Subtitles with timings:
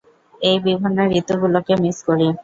[0.41, 2.27] এই বিভিন্ন ঋতুগুলোকে মিস করি।